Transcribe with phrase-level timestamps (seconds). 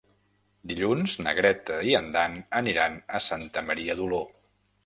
[0.71, 4.25] Dilluns na Greta i en Dan aniran a Santa Maria d'Oló.